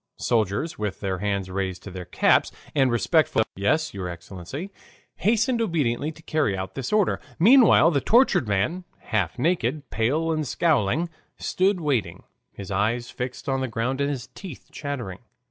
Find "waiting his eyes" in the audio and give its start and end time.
11.79-13.11